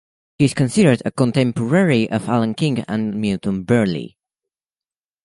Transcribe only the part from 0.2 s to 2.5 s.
He is considered a contemporary of